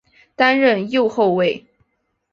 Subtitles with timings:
[0.35, 1.63] 担任右后卫。